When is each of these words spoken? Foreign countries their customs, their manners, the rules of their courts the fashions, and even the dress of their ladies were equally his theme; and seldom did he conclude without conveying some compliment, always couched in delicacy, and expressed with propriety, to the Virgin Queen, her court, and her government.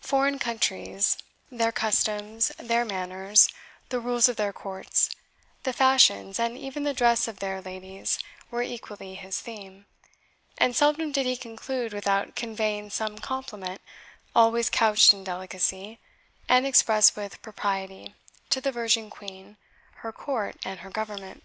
Foreign 0.00 0.38
countries 0.38 1.18
their 1.50 1.72
customs, 1.72 2.48
their 2.56 2.86
manners, 2.86 3.50
the 3.90 4.00
rules 4.00 4.26
of 4.26 4.36
their 4.36 4.50
courts 4.50 5.10
the 5.64 5.74
fashions, 5.74 6.38
and 6.40 6.56
even 6.56 6.84
the 6.84 6.94
dress 6.94 7.28
of 7.28 7.38
their 7.38 7.60
ladies 7.60 8.18
were 8.50 8.62
equally 8.62 9.14
his 9.14 9.38
theme; 9.40 9.84
and 10.56 10.74
seldom 10.74 11.12
did 11.12 11.26
he 11.26 11.36
conclude 11.36 11.92
without 11.92 12.34
conveying 12.34 12.88
some 12.88 13.18
compliment, 13.18 13.82
always 14.34 14.70
couched 14.70 15.12
in 15.12 15.22
delicacy, 15.22 15.98
and 16.48 16.66
expressed 16.66 17.14
with 17.14 17.42
propriety, 17.42 18.14
to 18.48 18.62
the 18.62 18.72
Virgin 18.72 19.10
Queen, 19.10 19.58
her 19.96 20.12
court, 20.12 20.56
and 20.64 20.80
her 20.80 20.88
government. 20.90 21.42